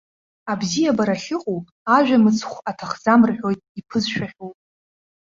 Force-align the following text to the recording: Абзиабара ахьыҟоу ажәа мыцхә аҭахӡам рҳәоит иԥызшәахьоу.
Абзиабара 0.51 1.15
ахьыҟоу 1.17 1.59
ажәа 1.95 2.17
мыцхә 2.23 2.57
аҭахӡам 2.69 3.21
рҳәоит 3.29 3.61
иԥызшәахьоу. 3.79 4.51